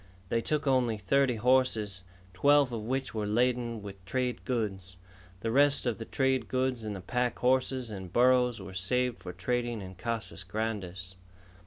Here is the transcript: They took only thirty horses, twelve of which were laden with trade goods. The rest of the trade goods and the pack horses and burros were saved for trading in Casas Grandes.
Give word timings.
They 0.29 0.41
took 0.41 0.65
only 0.65 0.97
thirty 0.97 1.35
horses, 1.35 2.01
twelve 2.33 2.73
of 2.73 2.81
which 2.85 3.13
were 3.13 3.27
laden 3.27 3.83
with 3.83 4.03
trade 4.03 4.43
goods. 4.45 4.95
The 5.41 5.51
rest 5.51 5.85
of 5.85 5.99
the 5.99 6.05
trade 6.05 6.47
goods 6.47 6.83
and 6.83 6.95
the 6.95 7.01
pack 7.01 7.37
horses 7.37 7.91
and 7.91 8.11
burros 8.11 8.59
were 8.59 8.73
saved 8.73 9.19
for 9.19 9.31
trading 9.31 9.79
in 9.79 9.93
Casas 9.93 10.43
Grandes. 10.43 11.17